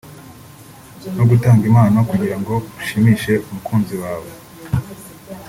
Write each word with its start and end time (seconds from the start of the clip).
no 1.15 1.23
gutanga 1.29 1.63
impano 1.69 1.97
kugira 2.09 2.35
ngo 2.41 2.53
ushimishe 2.81 3.33
umukunzi 3.47 3.93
wawe 4.03 4.29